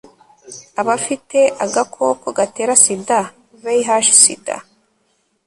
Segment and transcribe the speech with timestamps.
[0.81, 3.19] abafite agakoko gatera sida
[3.63, 3.89] vih
[4.21, 4.55] sida